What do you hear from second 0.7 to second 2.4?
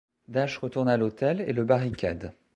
à l'hôtel et le barricade.